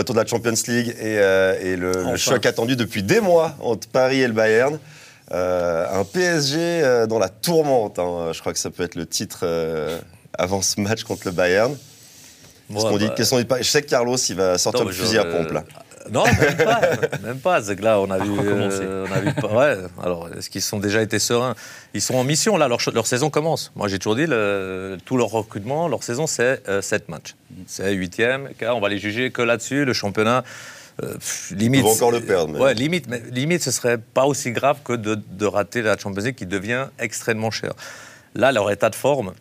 [0.00, 4.20] retour de la Champions League et, et le, choc attendu depuis des mois entre Paris
[4.20, 4.78] et le Bayern.
[5.30, 8.32] un PSG dans la tourmente, hein.
[8.32, 9.46] je crois que ça peut être le titre
[10.36, 11.76] avant ce match contre le Bayern.
[12.70, 15.52] Bon, dit, bah, sont je sais que Carlos, il va sortir le fusil à pompe
[15.52, 15.64] là.
[16.10, 16.80] Non, même pas.
[17.22, 17.62] même pas.
[17.62, 18.30] C'est que là, on a vu.
[18.38, 19.76] Euh, on a vu ouais.
[20.02, 21.54] Alors, est-ce qu'ils sont déjà été sereins?
[21.94, 22.68] Ils sont en mission, là.
[22.68, 23.72] Leur, leur saison commence.
[23.76, 27.34] Moi, j'ai toujours dit, le, tout leur recrutement, leur saison, c'est euh, 7 matchs.
[27.66, 28.48] C'est huitième.
[28.62, 29.84] On va les juger que là-dessus.
[29.84, 30.44] Le championnat.
[31.02, 31.14] Euh,
[31.52, 32.58] limite, Ils vont encore le perdre.
[32.60, 36.22] Ouais, limite, mais, limite, ce serait pas aussi grave que de, de rater la Champions
[36.22, 37.72] League qui devient extrêmement cher.
[38.34, 39.32] Là, leur état de forme,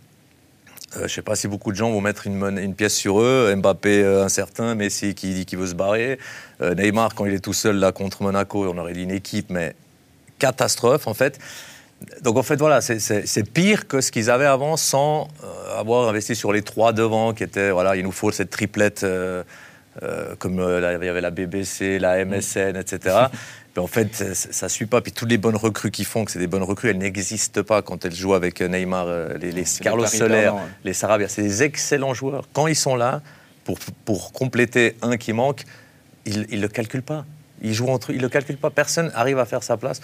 [0.96, 3.54] euh, je ne sais pas si beaucoup de gens vont mettre une, pièce sur eux.
[3.56, 6.18] Mbappé euh, incertain, Messi qui dit qu'il veut se barrer.
[6.62, 9.50] Euh, Neymar, quand il est tout seul là contre Monaco, on aurait dit une équipe,
[9.50, 9.76] mais
[10.40, 11.38] catastrophe en fait.
[12.24, 15.28] Donc en fait, voilà, c'est pire que ce qu'ils avaient avant sans
[15.78, 19.06] avoir investi sur les trois devant qui étaient, voilà, il nous faut cette triplette.
[20.40, 23.28] comme il y avait la BBC, la MSN, etc
[23.78, 25.02] en fait, ça ne suit pas.
[25.02, 27.82] Puis toutes les bonnes recrues qui font que c'est des bonnes recrues, elles n'existent pas
[27.82, 30.52] quand elles jouent avec euh, Neymar, euh, les, Carlos Soler,
[30.84, 31.28] les Sarabia.
[31.28, 32.48] C'est des excellents joueurs.
[32.54, 33.22] Quand ils sont là,
[33.64, 35.64] pour, pour compléter un qui manque,
[36.26, 37.26] ils ne le calculent pas.
[37.62, 38.70] Ils jouent entre ils le calculent pas.
[38.70, 40.02] Personne arrive à faire sa place.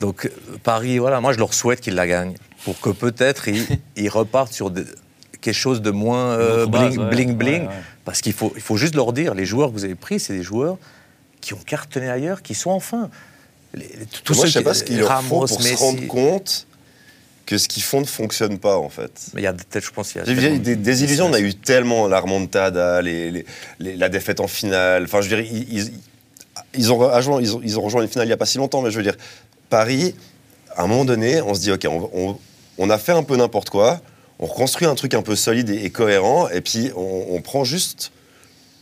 [0.00, 0.30] Donc euh,
[0.62, 2.34] Paris, voilà, moi je leur souhaite qu'ils la gagnent
[2.64, 3.48] pour que peut-être
[3.96, 4.72] ils, repartent sur
[5.40, 7.68] quelque chose de moins bling, bling,
[8.04, 10.32] Parce qu'il faut, il faut juste leur dire, les joueurs que vous avez pris, c'est
[10.32, 10.78] des joueurs
[11.44, 13.10] qui ont cartonné ailleurs, qui sont enfin.
[13.74, 16.66] Les, Moi, je ne sais pas ce qu'il leur faut pour se rendre compte
[17.44, 19.12] que ce qu'ils font ne fonctionne pas, en fait.
[19.34, 21.26] Mais il y a peut-être, je pense, il y a des, des, illusions.
[21.26, 23.44] On a eu tellement la remontada, les,
[23.78, 25.04] la défaite en finale.
[25.04, 25.92] Enfin, je veux dire, ils,
[26.72, 28.56] ils, ont, rejoint, ils, ont, ils ont rejoint une finale il n'y a pas si
[28.56, 29.16] longtemps, mais je veux dire,
[29.68, 30.14] Paris,
[30.74, 32.38] à un moment donné, on se dit, OK, on,
[32.78, 34.00] on, a fait un peu n'importe quoi,
[34.38, 38.12] on reconstruit un truc un peu solide et, cohérent, et puis on, on prend juste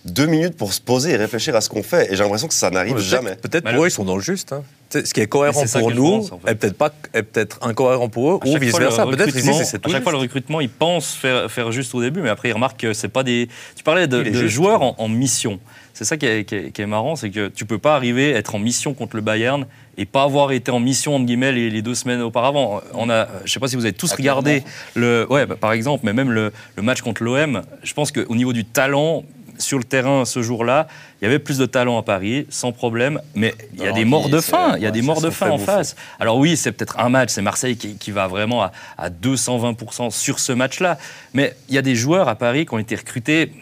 [0.04, 2.12] deux minutes pour se poser et réfléchir à ce qu'on fait.
[2.12, 3.36] Et j'ai l'impression que ça n'arrive jamais.
[3.36, 4.52] Peut-être pour eux, ils sont dans le juste.
[4.52, 4.62] Hein.
[4.90, 8.58] Ce qui est cohérent pour nous est peut-être pas est peut-être incohérent pour eux ou
[8.58, 9.06] vice versa.
[9.06, 12.50] Peut-être à chaque fois le recrutement, ils pensent faire, faire juste au début, mais après
[12.50, 13.48] ils remarquent que c'est pas des.
[13.74, 15.60] Tu parlais de, joueurs en, mission.
[15.94, 18.58] C'est ça qui est, qui, est, marrant, c'est que tu peux pas arriver être en
[18.58, 19.66] mission contre le Bayern
[19.98, 22.80] et pas avoir été en mission entre guillemets les, deux semaines auparavant.
[22.94, 24.62] On a, je sais pas si vous avez tous regardé
[24.94, 27.62] le, ouais, bah, par exemple, mais même le, le match contre l'OM.
[27.82, 29.24] Je pense qu'au niveau du talent,
[29.58, 30.86] sur le terrain ce jour-là,
[31.20, 34.04] il y avait plus de talent à Paris, sans problème, mais il y a des
[34.04, 35.96] morts de faim, il y a des morts de faim en face.
[36.18, 40.52] Alors oui, c'est peut-être un match, c'est Marseille qui, va vraiment à, 220% sur ce
[40.52, 40.98] match-là,
[41.34, 43.52] mais il y a des joueurs à Paris qui ont été recrutés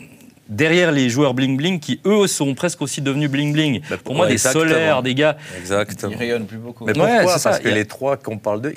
[0.48, 3.82] derrière les joueurs bling-bling qui, eux, sont presque aussi devenus bling-bling.
[3.88, 5.36] Bah, Pour moi, des solaires, des gars...
[5.58, 6.12] Exactement.
[6.12, 6.84] Ils rayonnent plus beaucoup.
[6.84, 8.74] Mais pourquoi Parce que les trois qu'on parle d'eux,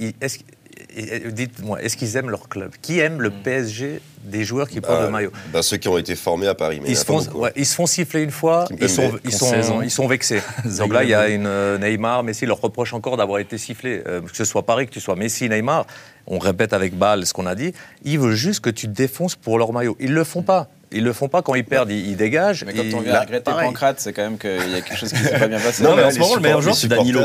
[1.32, 2.72] dites-moi, est-ce qu'ils aiment leur club?
[2.82, 3.44] Qui aime le hmm.
[3.44, 5.32] PSG des joueurs qui portent le bah, maillot?
[5.52, 6.80] bah, Ceux qui ont été formés à Paris.
[6.82, 7.50] Mais ils, se font, hein.
[7.56, 10.42] ils se font siffler une fois, ils sont, ils, sont, ils sont vexés.
[10.78, 14.02] Donc là, il y a une euh, Neymar, Messi leur reproche encore d'avoir été sifflé.
[14.08, 15.86] Euh, que ce soit Paris, que tu sois Messi, Neymar,
[16.28, 17.74] on répète avec Ball ce qu'on a dit,
[18.04, 19.98] ils veulent juste que tu défonces pour leur maillot.
[20.00, 20.70] Ils le font pas.
[20.94, 22.64] Ils le font pas quand ils perdent, ils, dégagent.
[22.66, 25.20] Mais quand on vient regretter Pancrate, c'est quand même qu'il y a quelque chose qui
[25.20, 25.84] s'est pas bien passé.
[25.84, 27.22] Non, mais en ce moment, le meilleur joueur, c'est Danilo.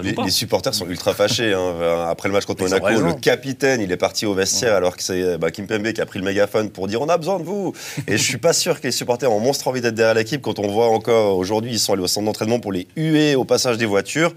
[0.00, 1.52] Les, supporters sont ultra fâchés.
[1.52, 2.06] Hein.
[2.08, 5.38] Après le match contre Monaco, le capitaine, il est parti au vestiaire alors que c'est
[5.38, 7.74] bah, Kim Pembe qui a pris le mégaphone pour dire on a besoin de vous.
[8.06, 10.58] Et je suis pas sûr que les supporters ont monstre envie d'être derrière l'équipe quand
[10.58, 13.78] on voit encore aujourd'hui ils sont allés au centre d'entraînement pour les huer au passage
[13.78, 14.32] des voitures.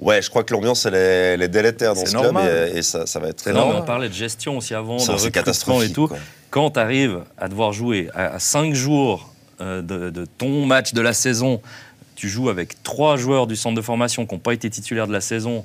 [0.00, 0.94] Ouais, je crois que l'ambiance, elle
[1.42, 2.36] est, délétère dans ce club
[2.74, 6.08] et, ça, va être très On parlait de gestion aussi avant, de recrutement et tout.
[6.48, 11.12] Quand tu arrives à devoir jouer à, 5 jours euh, de, ton match de la
[11.12, 11.60] saison
[12.20, 15.12] tu joues avec trois joueurs du centre de formation qui n'ont pas été titulaires de
[15.14, 15.64] la saison,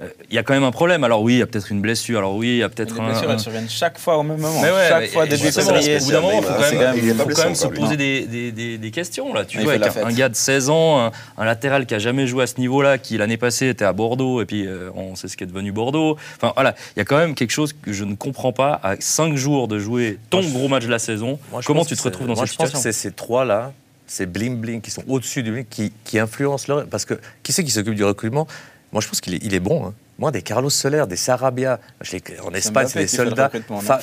[0.00, 1.04] il euh, y a quand même un problème.
[1.04, 2.18] Alors oui, il y a peut-être une blessure.
[2.18, 3.06] Alors oui, il y a peut-être un.
[3.06, 4.60] Les blessures, elles surviennent chaque fois au même moment.
[4.88, 5.98] chaque fois, début février.
[5.98, 9.32] Au bout d'un moment, il faut quand même, se poser des, questions.
[9.32, 9.44] Là.
[9.44, 12.46] Tu joues avec un, gars de 16 ans, un, latéral qui a jamais joué à
[12.48, 15.44] ce niveau-là, qui l'année passée était à Bordeaux, et puis euh, on sait ce qui
[15.44, 16.16] est devenu Bordeaux.
[16.36, 18.80] Enfin voilà, il y a quand même quelque chose que je ne comprends pas.
[18.82, 22.26] À 5 jours de jouer ton gros match de la saison, comment tu te retrouves
[22.26, 23.72] dans cette situation C'est ces trois-là
[24.06, 26.86] ces bling-bling qui sont au-dessus du bling, qui, qui influencent leur...
[26.86, 28.46] Parce que qui c'est qui s'occupe du recrutement?
[28.92, 29.86] Moi, je pense qu'il est, il est bon.
[29.86, 29.94] Hein.
[30.18, 31.80] Moi, des Carlos Soler, des Sarabia,
[32.44, 33.50] en Espagne, c'est des soldats.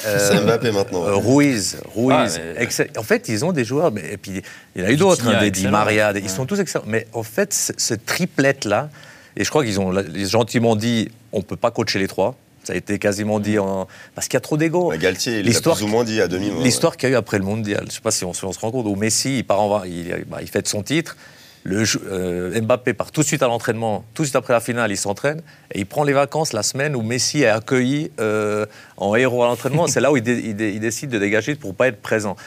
[0.06, 1.06] Euh, Mbappé maintenant.
[1.06, 2.42] Euh, Ruiz, Ruiz.
[2.58, 4.42] Ah, en fait, ils ont des joueurs, mais, et puis
[4.76, 6.84] il y en a eu d'autres, hein, des Di Maria, ils sont tous excellents.
[6.88, 8.90] Mais en fait, ce, triplette-là,
[9.38, 9.94] et je crois qu'ils ont
[10.26, 12.36] gentiment dit on ne peut pas coacher les trois.
[12.64, 13.88] Ça a été quasiment dit en...
[14.16, 14.94] parce qu'il y a trop d'ego.
[15.00, 16.52] Galtier, il plus ou moins dit à demi.
[16.62, 18.46] L'histoire qu'il y a eu après le mondial, je ne sais pas si on, se
[18.46, 19.84] rend compte, où Messi, il, part en...
[19.84, 21.16] il, bah, il fête son titre.
[21.64, 24.92] Le, euh, Mbappé part tout de suite à l'entraînement, tout de suite après la finale,
[24.92, 25.42] il s'entraîne
[25.74, 28.66] et il prend les vacances la semaine où Messi est accueilli euh,
[28.96, 29.88] en héros à l'entraînement.
[29.88, 32.38] C'est là où il, il, décide de dégager pour ne pas être présent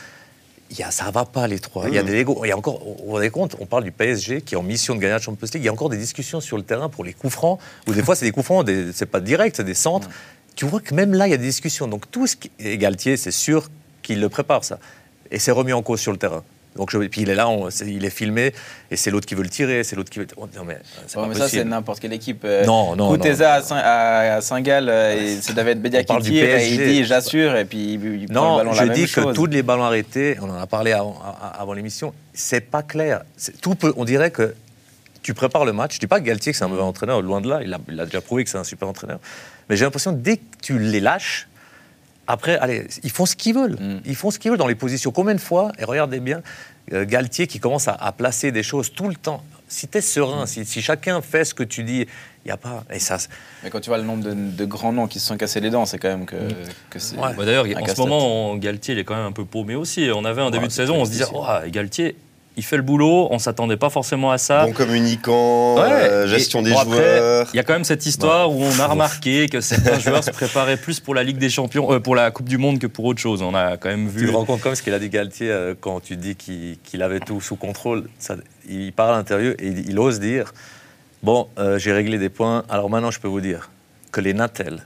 [0.79, 1.89] y a, ça va pas les trois.
[1.89, 2.41] Il y a des égos.
[2.45, 4.63] Il y a encore, vous vous rendez compte, on parle du PSG qui est en
[4.63, 5.63] mission de gagner la Champions League.
[5.63, 8.03] Il y a encore des discussions sur le terrain pour les coups francs, ou des
[8.03, 10.09] fois c'est des coups francs, des- c'est pas direct, c'est des centres.
[10.55, 11.89] Tu vois que même là, il y a des discussions.
[11.89, 13.71] Donc tout ce qui et Galtier, c'est sûr
[14.03, 14.79] qu'il le prépare ça,
[15.31, 16.43] et c'est remis en cause sur le terrain.
[16.77, 18.53] Donc je- et puis il est là, on- il est filmé,
[18.91, 20.27] et c'est l'autre qui veut le tirer, c'est l'autre qui veut.
[20.37, 20.75] oh, Non mais
[21.17, 22.43] Ouais, ça, c'est n'importe quelle équipe.
[22.45, 23.55] Euh, Non, non, Kuteza non.
[23.59, 27.57] à Saint- à, à Saint-Gall, et c'est David Bedia qui tire et il dit j'assure
[27.57, 29.35] et puis il, il prend le Non, ballon je la même dis que chose.
[29.35, 31.21] tous les ballons arrêtés, on en a parlé avant,
[31.59, 33.23] avant l'émission, c'est pas clair.
[33.61, 34.55] Tout peut, on dirait que
[35.23, 35.95] tu prépares le match.
[35.97, 37.79] Je dis pas que Galtier que c'est un mauvais entraîneur, loin de là, il a,
[37.89, 39.21] il a déjà prouvé que c'est un super entraîneur.
[39.69, 41.49] Mais j'ai l'impression dès que tu les lâches,
[42.33, 43.77] après, allez, ils font ce qu'ils veulent.
[43.79, 44.01] Mm.
[44.07, 45.11] Ils font ce qu'ils veulent dans les positions.
[45.11, 46.41] Combien de fois, et regardez bien,
[46.95, 49.43] euh, Galtier qui commence à, à placer des choses tout le temps.
[49.69, 52.57] Si tu es serein, si, si chacun fait ce que tu dis, il n'y a
[52.57, 52.85] pas.
[52.91, 53.19] Et ça,
[53.63, 55.69] Mais quand tu vois le nombre de, de grands noms qui se sont cassés les
[55.71, 56.37] dents, c'est quand même que,
[56.89, 57.17] que c'est.
[57.17, 57.35] Ouais.
[57.37, 60.09] Bah, D'ailleurs, en ce moment, Galtier, il est quand même un peu paumé aussi.
[60.15, 62.17] On avait un début Ouais, de saison, on se disait, oh, Galtier,
[62.57, 64.67] il fait le boulot, on s'attendait pas forcément à ça.
[64.67, 67.49] Bon communicant, Ouais, euh, et- gestion des bon, joueurs.
[67.53, 70.31] Il y a quand même cette histoire où on a remarqué que certains joueurs se
[70.31, 73.05] préparaient plus pour la Ligue des Champions, euh, pour la Coupe du Monde que pour
[73.07, 73.43] autre chose.
[73.43, 74.27] On a quand même Tu vu.
[74.27, 77.21] te rends compte comme ce qu'il a dit Galtier euh, quand tu dis qu'il avait
[77.21, 78.09] tout sous contrôle.
[78.19, 78.37] Ça-
[78.69, 80.53] il parle à l'intérieur et il, il ose dire
[81.23, 83.71] Bon, euh, j'ai réglé des points, alors maintenant je peux vous dire
[84.11, 84.85] que les Natel,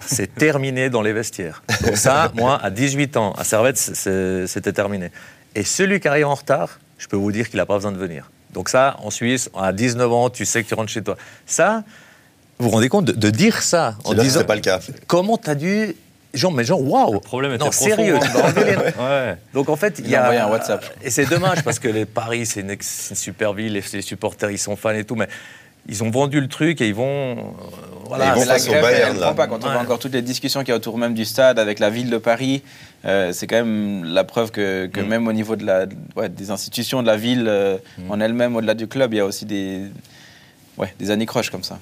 [0.00, 1.62] c'est terminé dans les vestiaires.
[1.84, 5.10] Donc, ça, moi, à 18 ans, à Servette, c'était terminé.
[5.54, 7.96] Et celui qui arrive en retard, je peux vous dire qu'il n'a pas besoin de
[7.98, 8.30] venir.
[8.52, 11.16] Donc, ça, en Suisse, à 19 ans, tu sais que tu rentres chez toi.
[11.46, 11.82] Ça,
[12.58, 14.80] vous vous rendez compte de, de dire ça en C'est disant c'était pas le cas.
[15.06, 15.96] Comment t'as dû.
[16.34, 18.20] Genre, mais genre, waouh Le problème était Non, profond, sérieux, hein.
[18.20, 19.36] tu vas enlever les- Ouais.
[19.52, 20.84] donc en fait, il Il y a envoyé un WhatsApp.
[21.02, 24.02] Et c'est dommage parce que les Paris, c'est une, c'est une super ville, les, les
[24.02, 25.28] supporters, ils sont fans et tout, mais
[25.88, 27.32] ils ont vendu le truc et ils vont.
[27.32, 27.34] euh,
[28.06, 28.26] voilà.
[28.26, 29.26] Et ils vont la grève, Bayern, elle là.
[29.26, 29.46] prend pas.
[29.46, 29.72] Quand on Ouais.
[29.72, 32.10] voit encore toutes les discussions qu'il y a autour même du stade avec la ville
[32.10, 32.62] de Paris,
[33.04, 35.06] euh, c'est quand même la preuve que, que Mm.
[35.08, 35.86] même au niveau de la,
[36.16, 38.10] ouais, des institutions de la ville euh, Mm.
[38.10, 39.80] en elle-même, au-delà du club, il y a aussi des,
[40.78, 41.78] ouais, des anicroches comme ça.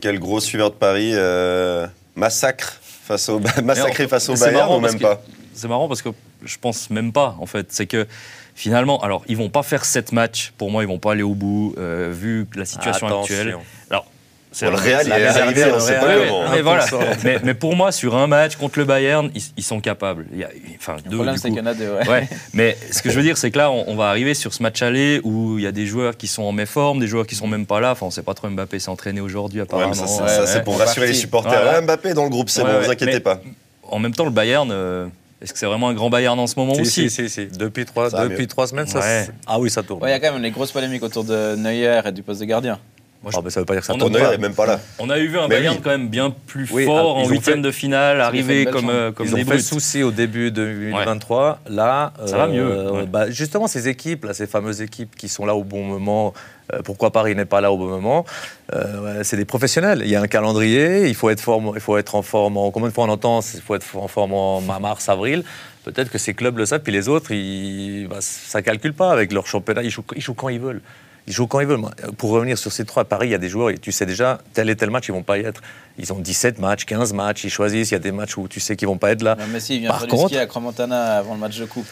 [0.00, 1.10] Quel gros suiveur de Paris.
[1.14, 5.20] euh, massacre face au, massacré face au Bayern marrant ou même pas?
[5.54, 6.10] C'est marrant parce que
[6.44, 7.66] je pense même pas, en fait.
[7.70, 8.06] C'est que
[8.54, 10.52] finalement, alors, ils vont pas faire sept matchs.
[10.58, 13.34] Pour moi, ils vont pas aller au bout, euh, vu la situation Attention.
[13.34, 13.56] actuelle.
[13.90, 14.06] Alors,
[14.52, 16.50] c'est Bon, Le Real, il est arrivé, on sait pas comment.
[16.50, 16.84] mais voilà.
[16.84, 16.98] 1%.
[17.24, 20.26] mais, mais pour moi, sur un match contre le Bayern, ils, ils sont capables.
[20.32, 21.54] Il y a, enfin, Le deux, problème, du c'est coup.
[21.54, 21.88] qu'il y en a deux.
[21.92, 22.08] ouais.
[22.08, 24.52] Ouais, mais ce que je veux dire, c'est que là, on, on va arriver sur
[24.52, 27.28] ce match aller où il y a des joueurs qui sont en méforme, des joueurs
[27.28, 27.92] qui sont même pas là.
[27.92, 29.90] Enfin, on sait pas trop Mbappé s'est entraîné aujourd'hui apparemment.
[29.90, 30.46] mais ça, c'est- Ouais, ça, ouais.
[30.48, 31.52] c'est pour rassurer les supporters.
[31.52, 31.74] Ouais, ouais.
[31.76, 33.40] Ouais, Mbappé est dans le groupe, c'est Ouais, bon, ouais, vous inquiétez mais- pas.
[33.88, 35.06] En même temps, le Bayern, euh,
[35.40, 37.58] est-ce que c'est vraiment un grand Bayern en ce moment Si, aussi si, si, si.
[37.58, 38.46] Depuis, trois, Ça depuis mieux.
[38.46, 38.98] trois semaines, ça.
[39.00, 39.24] Ouais.
[39.26, 40.02] c'est- Ah oui, ça tourne.
[40.02, 42.40] Ouais, il y a quand même des grosses polémiques autour de Neuer et du poste
[42.40, 42.78] de gardien.
[43.22, 44.32] Moi, je- Ah, mais ça veut pas dire que ça On pas.
[44.32, 44.80] est même pas là.
[44.98, 45.80] On a eu vu un Mais Bayern oui.
[45.84, 49.12] quand même bien plus Oui, fort ah, en huitième fait- de finale, arrivé comme, euh,
[49.12, 49.60] comme Ils des ont fait brutes.
[49.60, 51.58] souci au début de 2023.
[51.68, 53.06] Là, Ça va mieux, euh, ouais.
[53.06, 56.32] bah, justement, ces équipes, là, ces fameuses équipes qui sont là au bon moment.
[56.72, 58.24] euh, pourquoi Paris n'est pas là au bon moment
[58.72, 60.02] euh, ouais, C'est des professionnels.
[60.04, 61.08] Il y a un calendrier.
[61.08, 62.56] Il faut être, forme- il faut être en forme.
[62.56, 65.42] En, combien de fois on entend Il faut être en forme en ma- mars, avril.
[65.84, 69.32] Peut-être que ces clubs le savent, puis les autres, ils, bah, ça calcule pas avec
[69.32, 69.82] leur championnat.
[69.82, 70.80] Ils jouent, ils jouent quand ils veulent.
[71.30, 71.80] Ils jouent quand ils veulent.
[72.18, 74.04] Pour revenir sur ces trois, à Paris, il y a des joueurs, et tu sais
[74.04, 75.62] déjà, tel et tel match, ils vont pas y être.
[75.96, 77.92] Ils ont 17 matchs, 15 matchs, ils choisissent.
[77.92, 79.36] Il y a des matchs où tu sais qu'ils vont pas être là.
[79.68, 81.86] Il vient Par contre- à Cromontana avant le match de coupe.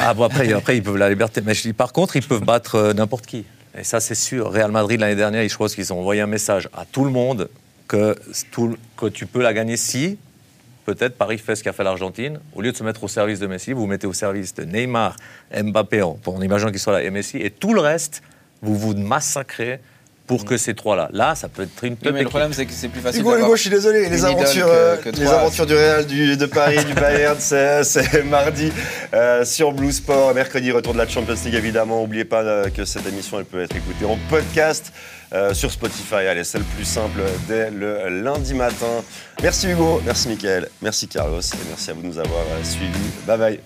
[0.00, 1.40] Ah, bon, après, après, ils peuvent la liberté.
[1.40, 3.44] Mais je dis, par contre, ils peuvent battre euh, n'importe qui.
[3.78, 4.50] Et ça, c'est sûr.
[4.50, 7.48] Real Madrid, l'année dernière, je pense qu'ils ont envoyé un message à tout le monde
[7.86, 8.16] que,
[8.50, 10.18] tout- que tu peux la gagner si,
[10.84, 12.40] peut-être, Paris fait ce qu'a fait l'Argentine.
[12.56, 14.64] Au lieu de se mettre au service de Messi, vous vous mettez au service de
[14.64, 15.14] Neymar,
[15.54, 17.36] Mbappé, en, en imaginant qu'ils soient là, et Messi.
[17.38, 18.22] Et tout le reste,
[18.62, 19.80] vous vous massacrez
[20.26, 21.10] pour que ces trois-là.
[21.12, 23.20] Là, ça peut être une Oui, mais le problème, c'est que c'est plus facile.
[23.20, 24.08] Hugo, Hugo, je suis désolé.
[24.08, 27.84] Les aventures, que- euh, que les aventures du Real, du, de Paris, du Bayern, c'est
[27.84, 28.72] c'est mardi
[29.12, 30.32] euh, sur Blue Sport.
[30.34, 32.00] Mercredi, retour de la Champions League, évidemment.
[32.00, 34.94] N'oubliez pas euh, que cette émission, elle peut être écoutée en podcast
[35.34, 36.14] euh, sur Spotify.
[36.26, 39.04] Allez, c'est le plus simple dès le lundi matin.
[39.42, 43.10] Merci Hugo, merci Mickaël, merci Carlos et merci à vous de nous avoir euh, suivis.
[43.26, 43.60] Bye bye.